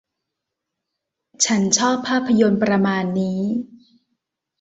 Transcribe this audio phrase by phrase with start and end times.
[1.45, 3.41] ฉันชอบภาพยนตร์ประมาณนี้